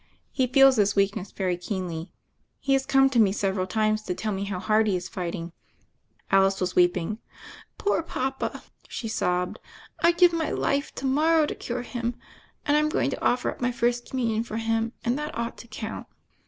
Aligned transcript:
He 0.31 0.47
feels 0.47 0.77
his 0.77 0.95
weakness 0.95 1.31
very 1.31 1.55
keenly. 1.57 2.11
He 2.57 2.73
has 2.73 2.87
come 2.87 3.07
to 3.11 3.19
me 3.19 3.31
several 3.31 3.67
times 3.67 4.01
to 4.01 4.15
tell 4.15 4.31
me 4.31 4.45
how 4.45 4.57
hard 4.57 4.87
he 4.87 4.95
is 4.95 5.07
fighting." 5.07 5.51
Alice 6.31 6.59
was 6.59 6.75
weeping. 6.75 7.19
"Poor 7.77 8.01
papa," 8.01 8.63
she 8.87 9.07
sobbed, 9.07 9.59
"I'd 9.99 10.17
give 10.17 10.33
my 10.33 10.49
life 10.49 10.91
to 10.95 11.05
morrow 11.05 11.45
to 11.45 11.53
cure 11.53 11.83
him, 11.83 12.15
and 12.65 12.75
I'm 12.75 12.89
going 12.89 13.11
to 13.11 13.23
offer 13.23 13.51
up 13.51 13.61
my 13.61 13.71
First 13.71 14.09
Communion 14.09 14.41
for 14.43 14.57
him, 14.57 14.93
and 15.05 15.19
that 15.19 15.37
ought 15.37 15.55
to 15.59 15.67
count." 15.67 16.07